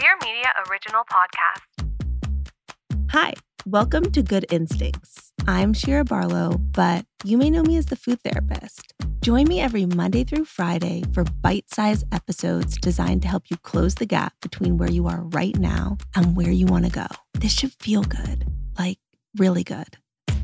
Dear 0.00 0.16
Media 0.24 0.46
original 0.70 1.02
podcast. 1.12 1.90
Hi, 3.10 3.34
welcome 3.66 4.10
to 4.12 4.22
Good 4.22 4.46
Instincts. 4.50 5.30
I'm 5.46 5.74
Shira 5.74 6.04
Barlow, 6.04 6.56
but 6.56 7.04
you 7.22 7.36
may 7.36 7.50
know 7.50 7.62
me 7.62 7.76
as 7.76 7.84
the 7.84 7.96
food 7.96 8.18
therapist. 8.22 8.94
Join 9.20 9.46
me 9.46 9.60
every 9.60 9.84
Monday 9.84 10.24
through 10.24 10.46
Friday 10.46 11.02
for 11.12 11.24
bite 11.42 11.68
sized 11.68 12.06
episodes 12.14 12.78
designed 12.78 13.20
to 13.22 13.28
help 13.28 13.50
you 13.50 13.58
close 13.58 13.96
the 13.96 14.06
gap 14.06 14.32
between 14.40 14.78
where 14.78 14.90
you 14.90 15.06
are 15.06 15.20
right 15.20 15.58
now 15.58 15.98
and 16.16 16.34
where 16.34 16.50
you 16.50 16.64
want 16.64 16.86
to 16.86 16.90
go. 16.90 17.06
This 17.34 17.52
should 17.52 17.74
feel 17.74 18.02
good, 18.02 18.46
like 18.78 18.96
really 19.36 19.64
good. 19.64 19.98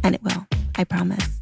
And 0.05 0.15
it 0.15 0.23
will, 0.23 0.47
I 0.77 0.85
promise. 0.85 1.41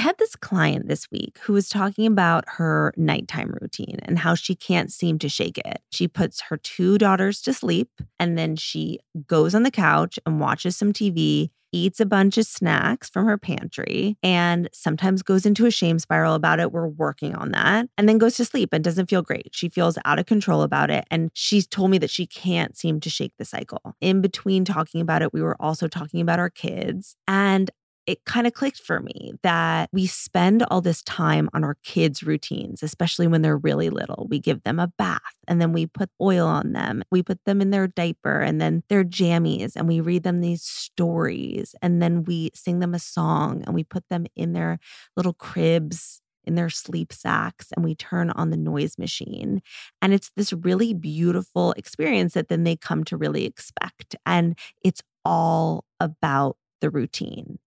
Had 0.00 0.18
this 0.18 0.36
client 0.36 0.88
this 0.88 1.10
week 1.10 1.38
who 1.42 1.52
was 1.52 1.68
talking 1.68 2.06
about 2.06 2.44
her 2.48 2.92
nighttime 2.96 3.54
routine 3.60 3.98
and 4.02 4.18
how 4.18 4.34
she 4.34 4.54
can't 4.54 4.92
seem 4.92 5.18
to 5.20 5.28
shake 5.28 5.58
it. 5.58 5.80
She 5.90 6.08
puts 6.08 6.40
her 6.42 6.56
two 6.56 6.98
daughters 6.98 7.40
to 7.42 7.54
sleep 7.54 7.88
and 8.18 8.36
then 8.36 8.56
she 8.56 8.98
goes 9.26 9.54
on 9.54 9.62
the 9.62 9.70
couch 9.70 10.18
and 10.26 10.40
watches 10.40 10.76
some 10.76 10.92
TV, 10.92 11.50
eats 11.72 12.00
a 12.00 12.06
bunch 12.06 12.36
of 12.38 12.46
snacks 12.46 13.08
from 13.08 13.26
her 13.26 13.38
pantry, 13.38 14.16
and 14.22 14.68
sometimes 14.72 15.22
goes 15.22 15.46
into 15.46 15.66
a 15.66 15.70
shame 15.70 15.98
spiral 15.98 16.34
about 16.34 16.60
it. 16.60 16.72
We're 16.72 16.88
working 16.88 17.34
on 17.34 17.52
that. 17.52 17.88
And 17.96 18.08
then 18.08 18.18
goes 18.18 18.36
to 18.36 18.44
sleep 18.44 18.70
and 18.72 18.82
doesn't 18.82 19.08
feel 19.08 19.22
great. 19.22 19.50
She 19.52 19.68
feels 19.68 19.98
out 20.04 20.18
of 20.18 20.26
control 20.26 20.62
about 20.62 20.90
it. 20.90 21.04
And 21.10 21.30
she's 21.34 21.66
told 21.66 21.90
me 21.90 21.98
that 21.98 22.10
she 22.10 22.26
can't 22.26 22.76
seem 22.76 23.00
to 23.00 23.10
shake 23.10 23.32
the 23.38 23.44
cycle. 23.44 23.94
In 24.00 24.20
between 24.20 24.64
talking 24.64 25.00
about 25.00 25.22
it, 25.22 25.32
we 25.32 25.42
were 25.42 25.60
also 25.60 25.88
talking 25.88 26.20
about 26.20 26.38
our 26.38 26.50
kids. 26.50 27.16
And 27.28 27.70
it 28.10 28.24
kind 28.24 28.44
of 28.44 28.52
clicked 28.52 28.80
for 28.80 28.98
me 28.98 29.34
that 29.44 29.88
we 29.92 30.04
spend 30.04 30.64
all 30.64 30.80
this 30.80 31.00
time 31.04 31.48
on 31.54 31.62
our 31.62 31.76
kids' 31.84 32.24
routines, 32.24 32.82
especially 32.82 33.28
when 33.28 33.42
they're 33.42 33.56
really 33.56 33.88
little. 33.88 34.26
We 34.28 34.40
give 34.40 34.64
them 34.64 34.80
a 34.80 34.88
bath 34.98 35.20
and 35.46 35.60
then 35.60 35.72
we 35.72 35.86
put 35.86 36.10
oil 36.20 36.48
on 36.48 36.72
them. 36.72 37.04
We 37.12 37.22
put 37.22 37.38
them 37.46 37.60
in 37.60 37.70
their 37.70 37.86
diaper 37.86 38.40
and 38.40 38.60
then 38.60 38.82
their 38.88 39.04
jammies 39.04 39.76
and 39.76 39.86
we 39.86 40.00
read 40.00 40.24
them 40.24 40.40
these 40.40 40.64
stories 40.64 41.76
and 41.80 42.02
then 42.02 42.24
we 42.24 42.50
sing 42.52 42.80
them 42.80 42.94
a 42.94 42.98
song 42.98 43.62
and 43.64 43.76
we 43.76 43.84
put 43.84 44.08
them 44.08 44.26
in 44.34 44.54
their 44.54 44.80
little 45.16 45.34
cribs 45.34 46.20
in 46.44 46.56
their 46.56 46.70
sleep 46.70 47.12
sacks 47.12 47.68
and 47.76 47.84
we 47.84 47.94
turn 47.94 48.30
on 48.30 48.50
the 48.50 48.56
noise 48.56 48.98
machine. 48.98 49.62
And 50.02 50.12
it's 50.12 50.32
this 50.34 50.52
really 50.52 50.94
beautiful 50.94 51.74
experience 51.76 52.34
that 52.34 52.48
then 52.48 52.64
they 52.64 52.74
come 52.74 53.04
to 53.04 53.16
really 53.16 53.44
expect. 53.44 54.16
And 54.26 54.58
it's 54.82 55.02
all 55.24 55.84
about 56.00 56.56
the 56.80 56.90
routine. 56.90 57.58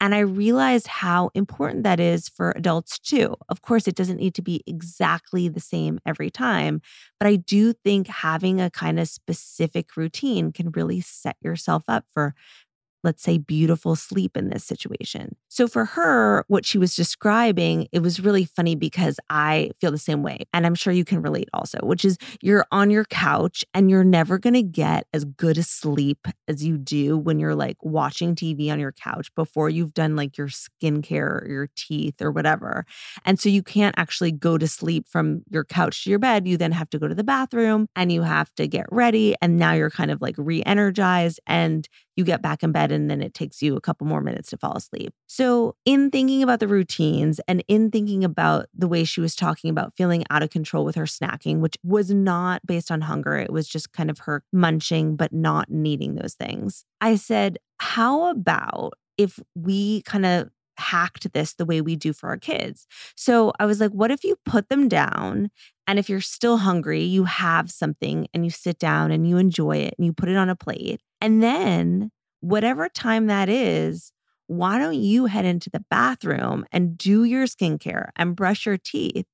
And 0.00 0.14
I 0.14 0.20
realized 0.20 0.86
how 0.86 1.30
important 1.34 1.82
that 1.82 1.98
is 1.98 2.28
for 2.28 2.52
adults 2.54 2.98
too. 3.00 3.34
Of 3.48 3.62
course, 3.62 3.88
it 3.88 3.96
doesn't 3.96 4.18
need 4.18 4.34
to 4.34 4.42
be 4.42 4.62
exactly 4.66 5.48
the 5.48 5.60
same 5.60 5.98
every 6.06 6.30
time, 6.30 6.80
but 7.18 7.26
I 7.26 7.36
do 7.36 7.72
think 7.72 8.06
having 8.06 8.60
a 8.60 8.70
kind 8.70 9.00
of 9.00 9.08
specific 9.08 9.96
routine 9.96 10.52
can 10.52 10.70
really 10.70 11.00
set 11.00 11.36
yourself 11.42 11.82
up 11.88 12.04
for 12.12 12.34
let's 13.04 13.22
say, 13.22 13.38
beautiful 13.38 13.96
sleep 13.96 14.36
in 14.36 14.50
this 14.50 14.64
situation. 14.64 15.36
So 15.48 15.68
for 15.68 15.84
her, 15.84 16.44
what 16.48 16.66
she 16.66 16.78
was 16.78 16.96
describing, 16.96 17.88
it 17.92 18.00
was 18.00 18.20
really 18.20 18.44
funny 18.44 18.74
because 18.74 19.18
I 19.30 19.70
feel 19.80 19.90
the 19.90 19.98
same 19.98 20.22
way. 20.22 20.46
And 20.52 20.66
I'm 20.66 20.74
sure 20.74 20.92
you 20.92 21.04
can 21.04 21.22
relate 21.22 21.48
also, 21.52 21.78
which 21.82 22.04
is 22.04 22.18
you're 22.42 22.66
on 22.72 22.90
your 22.90 23.04
couch 23.04 23.64
and 23.74 23.90
you're 23.90 24.04
never 24.04 24.38
going 24.38 24.54
to 24.54 24.62
get 24.62 25.06
as 25.12 25.24
good 25.24 25.58
a 25.58 25.62
sleep 25.62 26.26
as 26.46 26.64
you 26.64 26.78
do 26.78 27.16
when 27.16 27.38
you're 27.38 27.54
like 27.54 27.76
watching 27.82 28.34
TV 28.34 28.70
on 28.70 28.80
your 28.80 28.92
couch 28.92 29.34
before 29.34 29.70
you've 29.70 29.94
done 29.94 30.16
like 30.16 30.36
your 30.36 30.48
skincare 30.48 31.42
or 31.42 31.48
your 31.48 31.68
teeth 31.76 32.20
or 32.20 32.30
whatever. 32.30 32.84
And 33.24 33.38
so 33.38 33.48
you 33.48 33.62
can't 33.62 33.94
actually 33.98 34.32
go 34.32 34.58
to 34.58 34.66
sleep 34.66 35.06
from 35.08 35.42
your 35.50 35.64
couch 35.64 36.04
to 36.04 36.10
your 36.10 36.18
bed. 36.18 36.46
You 36.46 36.56
then 36.56 36.72
have 36.72 36.90
to 36.90 36.98
go 36.98 37.08
to 37.08 37.14
the 37.14 37.24
bathroom 37.24 37.86
and 37.96 38.10
you 38.10 38.22
have 38.22 38.54
to 38.54 38.66
get 38.66 38.86
ready. 38.90 39.34
And 39.40 39.56
now 39.56 39.72
you're 39.72 39.90
kind 39.90 40.10
of 40.10 40.20
like 40.20 40.34
re 40.38 40.62
energized 40.64 41.40
and 41.46 41.88
you 42.18 42.24
get 42.24 42.42
back 42.42 42.64
in 42.64 42.72
bed 42.72 42.90
and 42.90 43.08
then 43.08 43.22
it 43.22 43.32
takes 43.32 43.62
you 43.62 43.76
a 43.76 43.80
couple 43.80 44.06
more 44.06 44.20
minutes 44.20 44.50
to 44.50 44.56
fall 44.56 44.76
asleep. 44.76 45.14
So, 45.28 45.76
in 45.84 46.10
thinking 46.10 46.42
about 46.42 46.58
the 46.58 46.66
routines 46.66 47.40
and 47.46 47.62
in 47.68 47.90
thinking 47.92 48.24
about 48.24 48.66
the 48.74 48.88
way 48.88 49.04
she 49.04 49.20
was 49.20 49.36
talking 49.36 49.70
about 49.70 49.94
feeling 49.96 50.24
out 50.28 50.42
of 50.42 50.50
control 50.50 50.84
with 50.84 50.96
her 50.96 51.04
snacking, 51.04 51.60
which 51.60 51.76
was 51.84 52.10
not 52.10 52.66
based 52.66 52.90
on 52.90 53.02
hunger, 53.02 53.36
it 53.36 53.52
was 53.52 53.68
just 53.68 53.92
kind 53.92 54.10
of 54.10 54.18
her 54.18 54.42
munching 54.52 55.14
but 55.14 55.32
not 55.32 55.70
needing 55.70 56.16
those 56.16 56.34
things. 56.34 56.84
I 57.00 57.14
said, 57.14 57.58
How 57.78 58.30
about 58.30 58.94
if 59.16 59.38
we 59.54 60.02
kind 60.02 60.26
of 60.26 60.50
hacked 60.78 61.32
this 61.32 61.54
the 61.54 61.64
way 61.64 61.80
we 61.80 61.96
do 61.96 62.12
for 62.12 62.28
our 62.28 62.36
kids. 62.36 62.86
So 63.16 63.52
I 63.58 63.66
was 63.66 63.80
like, 63.80 63.90
what 63.90 64.12
if 64.12 64.22
you 64.22 64.36
put 64.46 64.68
them 64.68 64.88
down? 64.88 65.50
And 65.88 65.98
if 65.98 66.08
you're 66.08 66.20
still 66.20 66.58
hungry, 66.58 67.02
you 67.02 67.24
have 67.24 67.70
something 67.70 68.28
and 68.32 68.44
you 68.44 68.50
sit 68.50 68.78
down 68.78 69.10
and 69.10 69.28
you 69.28 69.38
enjoy 69.38 69.78
it 69.78 69.94
and 69.98 70.06
you 70.06 70.12
put 70.12 70.28
it 70.28 70.36
on 70.36 70.48
a 70.48 70.54
plate. 70.54 71.00
And 71.20 71.42
then, 71.42 72.10
whatever 72.40 72.88
time 72.88 73.26
that 73.26 73.48
is, 73.48 74.12
why 74.46 74.78
don't 74.78 74.94
you 75.00 75.26
head 75.26 75.44
into 75.44 75.68
the 75.70 75.84
bathroom 75.90 76.64
and 76.72 76.96
do 76.96 77.24
your 77.24 77.46
skincare 77.46 78.10
and 78.16 78.36
brush 78.36 78.64
your 78.66 78.78
teeth? 78.78 79.26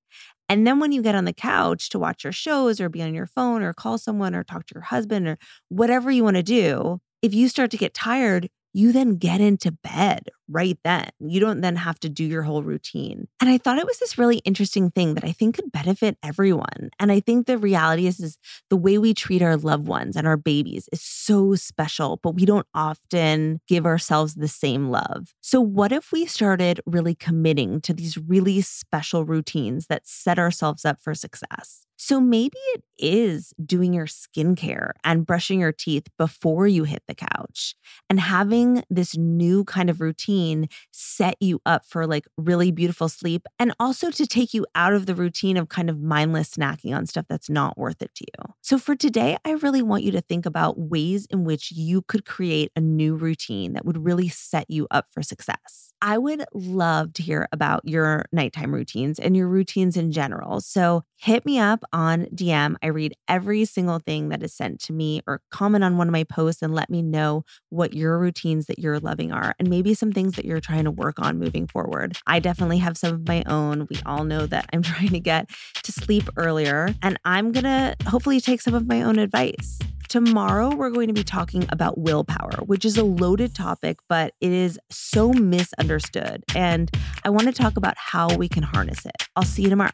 And 0.49 0.67
then 0.67 0.79
when 0.81 0.93
you 0.93 1.03
get 1.03 1.15
on 1.15 1.25
the 1.25 1.33
couch 1.33 1.89
to 1.91 1.99
watch 1.99 2.25
your 2.25 2.33
shows 2.33 2.81
or 2.81 2.89
be 2.89 3.03
on 3.03 3.15
your 3.15 3.27
phone 3.27 3.63
or 3.63 3.73
call 3.73 3.99
someone 3.99 4.35
or 4.35 4.45
talk 4.45 4.67
to 4.67 4.75
your 4.75 4.83
husband 4.85 5.27
or 5.27 5.39
whatever 5.69 6.11
you 6.11 6.25
want 6.25 6.37
to 6.37 6.43
do, 6.43 7.01
if 7.23 7.35
you 7.35 7.49
start 7.49 7.71
to 7.71 7.79
get 7.79 7.95
tired, 7.95 8.49
you 8.73 8.93
then 8.93 9.17
get 9.17 9.41
into 9.41 9.73
bed 9.73 10.25
right 10.49 10.79
then. 10.85 11.09
You 11.21 11.41
don't 11.41 11.61
then 11.61 11.77
have 11.77 11.99
to 12.01 12.09
do 12.09 12.25
your 12.25 12.43
whole 12.43 12.63
routine. 12.63 13.29
And 13.41 13.51
I 13.51 13.59
thought 13.59 13.79
it 13.79 13.87
was 13.87 13.99
this 13.99 14.19
really 14.19 14.39
interesting 14.39 14.91
thing 14.91 15.15
that 15.15 15.25
I 15.25 15.33
think 15.33 15.57
could 15.57 15.73
benefit 15.73 16.19
everyone. 16.23 16.91
And 16.99 17.11
I 17.11 17.21
think 17.21 17.47
the 17.47 17.59
reality 17.59 18.07
is, 18.07 18.21
is 18.21 18.39
the 18.71 18.77
way 18.77 18.99
we 18.99 19.15
treat 19.15 19.43
our 19.43 19.57
loved 19.57 19.87
ones 19.87 20.17
and 20.17 20.27
our 20.27 20.37
babies 20.37 20.89
is 20.93 21.03
so 21.03 21.55
special, 21.55 22.21
but 22.23 22.35
we 22.35 22.45
don't 22.45 22.67
often 22.75 23.61
give 23.69 23.87
ourselves 23.87 24.35
the 24.35 24.49
same 24.49 24.89
love. 24.91 25.35
So 25.41 25.61
what 25.61 25.93
if 25.93 26.13
we 26.13 26.27
started 26.27 26.81
really 26.87 27.15
committing 27.15 27.81
to 27.83 27.93
these 27.93 28.19
really 28.19 28.61
special 28.61 29.25
routines 29.25 29.87
that 29.87 30.07
set 30.07 30.39
ourselves 30.39 30.85
up 30.85 31.01
for 31.01 31.15
success? 31.15 31.87
So 31.97 32.21
maybe 32.21 32.59
it 32.75 32.83
is 32.99 33.55
doing 33.65 33.95
your 33.95 34.07
skincare 34.07 34.91
and 35.05 35.25
brushing 35.25 35.61
your 35.61 35.73
teeth 35.73 36.09
before 36.19 36.67
you 36.67 36.85
hit 36.85 37.03
the 37.07 37.15
couch 37.15 37.77
and 38.11 38.19
having 38.19 38.83
this 38.91 39.17
new 39.17 39.65
kind 39.65 39.89
of 39.89 40.01
routine 40.35 40.69
set 40.93 41.37
you 41.41 41.61
up 41.67 41.85
for 41.87 42.07
like 42.07 42.27
really 42.37 42.71
beautiful 42.71 43.09
sleep 43.09 43.47
and 43.59 43.73
also 43.79 44.11
to 44.11 44.27
take 44.27 44.55
you 44.55 44.67
out 44.75 44.93
of 44.93 45.07
the 45.07 45.15
routine 45.15 45.57
of 45.57 45.69
kind 45.69 45.91
of 45.91 46.01
mindless 46.01 46.51
snacking 46.51 46.95
on 46.97 47.07
stuff 47.07 47.27
that's 47.29 47.51
not 47.51 47.77
worth 47.79 48.03
it 48.03 48.15
to 48.15 48.25
you. 48.25 48.53
So 48.63 48.79
for 48.79 48.97
today, 48.97 49.37
I 49.45 49.53
really 49.53 49.83
want 49.83 50.03
you 50.05 50.13
to 50.13 50.21
think 50.21 50.47
about 50.47 50.79
ways 50.79 51.27
in 51.31 51.45
which 51.45 51.73
you 51.73 52.03
could 52.03 52.25
create 52.25 52.73
a 52.77 52.81
new 52.81 53.15
routine 53.15 53.73
that 53.75 53.85
would 53.85 54.05
really 54.05 54.29
set 54.29 54.67
you 54.69 54.87
up 54.91 55.07
for 55.11 55.23
success. 55.23 55.94
I 56.07 56.19
would 56.19 56.45
love 56.53 57.15
to 57.15 57.23
hear 57.23 57.49
about 57.51 57.81
your 57.87 58.27
nighttime 58.31 58.75
routines 58.75 59.19
and 59.19 59.35
your 59.35 59.49
routines 59.49 59.97
in 59.97 60.13
general. 60.13 60.61
So 60.61 61.03
hit 61.17 61.47
me 61.47 61.59
up 61.59 61.83
on 61.95 62.27
DM. 62.27 62.77
I 62.83 62.89
read 62.89 63.15
every 63.27 63.65
single 63.65 64.01
thing 64.01 64.29
that 64.29 64.43
is 64.43 64.53
sent 64.53 64.81
to 64.83 64.93
me 64.93 65.23
or 65.27 65.41
comment 65.51 65.83
on 65.83 65.97
one 65.97 66.07
of 66.07 66.13
my 66.13 66.25
posts 66.25 66.61
and 66.61 66.75
let 66.75 66.91
me 66.91 67.01
know 67.01 67.47
what 67.71 67.95
your 67.95 68.19
routines 68.19 68.67
that 68.67 68.79
you're 68.79 69.01
loving 69.01 69.33
are 69.33 69.55
and 69.59 69.71
maybe 69.71 69.95
some 69.95 70.13
things 70.13 70.37
that 70.37 70.45
you're 70.45 70.61
trying 70.61 70.85
to 70.85 70.91
work 70.91 71.19
on 71.19 71.39
moving 71.39 71.67
forward. 71.67 72.19
I 72.27 72.39
definitely 72.39 72.79
have 72.79 72.99
some 72.99 73.15
of 73.15 73.27
my 73.27 73.43
own. 73.47 73.87
We 73.89 73.99
all 74.05 74.25
know 74.25 74.45
that 74.45 74.69
I'm 74.75 74.83
trying 74.83 75.09
to 75.09 75.21
get 75.21 75.49
to 75.85 75.91
sleep 75.91 76.29
earlier, 76.37 76.95
and 77.01 77.19
I'm 77.25 77.51
going 77.51 77.65
to 77.65 77.97
hopefully 78.07 78.43
take 78.43 78.61
some 78.61 78.75
of 78.75 78.87
my 78.87 79.01
own 79.01 79.19
advice. 79.19 79.79
Tomorrow, 80.15 80.77
we're 80.77 80.91
going 80.91 81.09
to 81.09 81.13
be 81.13 81.25
talking 81.25 81.67
about 81.71 81.99
willpower, 81.99 82.63
which 82.67 82.85
is 82.85 82.97
a 82.97 83.03
loaded 83.03 83.53
topic, 83.53 83.99
but 84.09 84.33
it 84.41 84.53
is 84.53 84.79
so 84.89 85.33
misunderstood. 85.33 86.45
And 86.55 86.89
I 87.25 87.31
want 87.31 87.49
to 87.49 87.53
talk 87.53 87.77
about 87.77 87.95
how 87.99 88.33
we 88.37 88.49
can 88.49 88.63
harness 88.63 89.05
it. 89.05 89.27
I'll 89.35 89.43
see 89.43 89.63
you 89.63 89.71
tomorrow. 89.71 89.91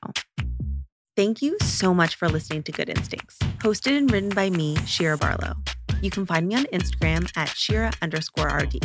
Thank 1.16 1.40
you 1.40 1.56
so 1.62 1.94
much 1.94 2.16
for 2.16 2.28
listening 2.28 2.62
to 2.64 2.70
Good 2.70 2.90
Instincts, 2.90 3.38
hosted 3.60 3.96
and 3.96 4.12
written 4.12 4.28
by 4.28 4.50
me, 4.50 4.76
Shira 4.84 5.16
Barlow. 5.16 5.54
You 6.02 6.10
can 6.10 6.26
find 6.26 6.46
me 6.46 6.54
on 6.54 6.64
Instagram 6.64 7.32
at 7.34 7.48
Shira 7.48 7.90
underscore 8.02 8.48
RD. 8.48 8.76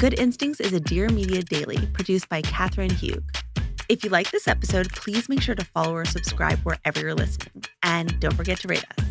Good 0.00 0.18
Instincts 0.18 0.58
is 0.58 0.72
a 0.72 0.80
Dear 0.80 1.10
Media 1.10 1.42
daily 1.44 1.86
produced 1.92 2.28
by 2.28 2.42
Katherine 2.42 2.90
Hugh. 2.90 3.22
If 3.88 4.02
you 4.02 4.10
like 4.10 4.32
this 4.32 4.48
episode, 4.48 4.90
please 4.90 5.28
make 5.28 5.42
sure 5.42 5.54
to 5.54 5.64
follow 5.64 5.94
or 5.94 6.04
subscribe 6.04 6.58
wherever 6.64 6.98
you're 6.98 7.14
listening. 7.14 7.62
And 7.84 8.18
don't 8.18 8.34
forget 8.34 8.58
to 8.62 8.66
rate 8.66 8.84
us. 8.98 9.05